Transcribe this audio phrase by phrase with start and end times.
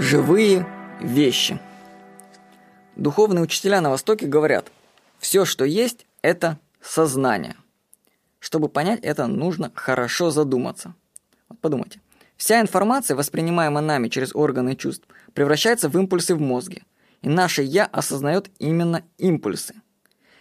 [0.00, 0.64] Живые
[1.00, 1.58] вещи.
[2.94, 4.70] Духовные учителя на Востоке говорят,
[5.18, 7.56] все, что есть, это сознание.
[8.38, 10.94] Чтобы понять это, нужно хорошо задуматься.
[11.48, 12.00] Вот подумайте.
[12.36, 16.84] Вся информация, воспринимаемая нами через органы чувств, превращается в импульсы в мозге.
[17.22, 19.74] И наше «я» осознает именно импульсы.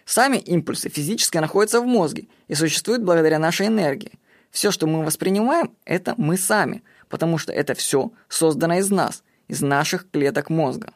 [0.05, 4.19] Сами импульсы физически находятся в мозге и существуют благодаря нашей энергии.
[4.51, 9.61] Все, что мы воспринимаем, это мы сами, потому что это все создано из нас, из
[9.61, 10.93] наших клеток мозга.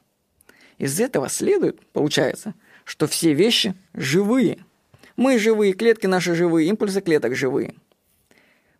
[0.77, 2.53] Из этого следует, получается,
[2.85, 4.65] что все вещи живые.
[5.15, 7.75] Мы живые, клетки наши живые, импульсы клеток живые.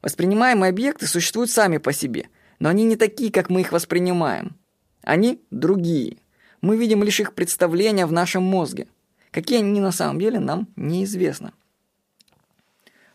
[0.02, 2.28] Воспринимаемые объекты существуют сами по себе,
[2.60, 4.56] но они не такие, как мы их воспринимаем.
[5.04, 6.18] Они другие.
[6.62, 8.88] Мы видим лишь их представления в нашем мозге.
[9.32, 11.54] Какие они на самом деле, нам неизвестно.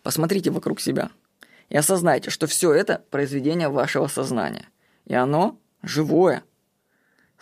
[0.03, 1.11] Посмотрите вокруг себя
[1.69, 4.69] и осознайте, что все это произведение вашего сознания.
[5.05, 6.45] И оно живое.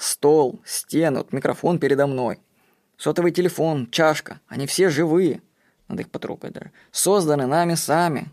[0.05, 2.39] Стол, стены, вот микрофон передо мной,
[2.99, 5.41] сотовый телефон, чашка, они все живые.
[5.89, 6.73] Надо их потрогать даже.
[6.93, 8.31] Созданы нами сами.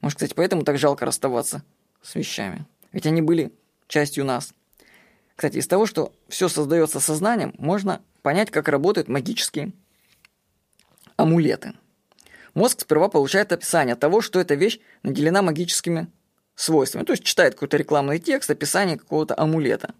[0.00, 1.62] Может, кстати, поэтому так жалко расставаться
[2.00, 2.64] с вещами.
[2.92, 3.52] Ведь они были
[3.86, 4.54] частью нас.
[5.34, 9.74] Кстати, из того, что все создается сознанием, можно понять, как работают магические
[11.18, 11.74] амулеты.
[12.54, 16.08] Мозг сперва получает описание того, что эта вещь наделена магическими
[16.56, 17.04] свойствами.
[17.04, 19.94] То есть читает какой-то рекламный текст, описание какого-то амулета.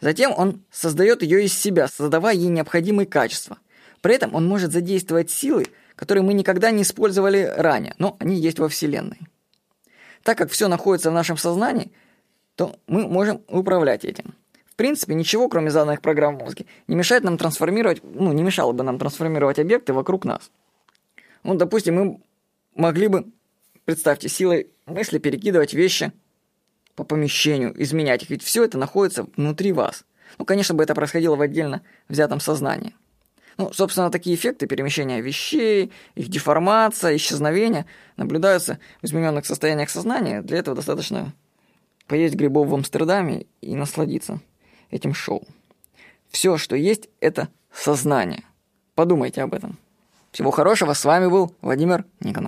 [0.00, 3.58] Затем он создает ее из себя, создавая ей необходимые качества.
[4.00, 8.60] При этом он может задействовать силы, которые мы никогда не использовали ранее, но они есть
[8.60, 9.18] во Вселенной.
[10.22, 11.90] Так как все находится в нашем сознании,
[12.54, 14.34] то мы можем управлять этим.
[14.66, 18.70] В принципе, ничего, кроме заданных программ в мозге, не мешает нам трансформировать, ну, не мешало
[18.70, 20.50] бы нам трансформировать объекты вокруг нас.
[21.42, 22.20] Ну, допустим, мы
[22.76, 23.26] могли бы,
[23.84, 26.12] представьте, силой мысли перекидывать вещи
[26.94, 30.04] по помещению, изменять их, ведь все это находится внутри вас.
[30.38, 32.94] Ну, конечно бы это происходило в отдельно взятом сознании.
[33.56, 37.86] Ну, собственно, такие эффекты перемещения вещей, их деформация, исчезновения
[38.16, 40.42] наблюдаются в измененных состояниях сознания.
[40.42, 41.32] Для этого достаточно
[42.06, 44.40] поесть грибов в Амстердаме и насладиться
[44.90, 45.46] этим шоу.
[46.30, 48.44] Все, что есть, это сознание.
[48.94, 49.78] Подумайте об этом.
[50.30, 50.92] Всего хорошего.
[50.92, 52.46] С вами был Владимир Никонов.